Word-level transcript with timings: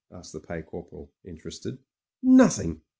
asked 0.11 0.33
the 0.33 0.39
Pay 0.39 0.63
Corporal, 0.63 1.11
interested. 1.25 1.77
"Nothing. 2.23 2.81